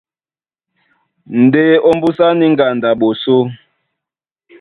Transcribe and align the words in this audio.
Ndé 1.41 1.63
ómbùsá 1.89 2.27
ní 2.39 2.45
ŋgando 2.53 2.85
a 2.91 2.97
ɓosó, 2.99 3.35